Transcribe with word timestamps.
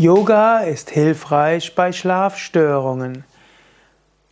Yoga 0.00 0.60
ist 0.60 0.90
hilfreich 0.90 1.74
bei 1.74 1.90
Schlafstörungen. 1.90 3.24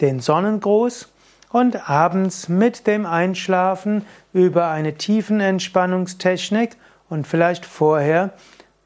den 0.00 0.20
Sonnengruß 0.20 1.08
und 1.52 1.88
abends 1.88 2.48
mit 2.48 2.86
dem 2.86 3.06
Einschlafen 3.06 4.04
über 4.32 4.68
eine 4.68 4.94
Tiefenentspannungstechnik 4.94 6.76
und 7.08 7.26
vielleicht 7.26 7.66
vorher 7.66 8.30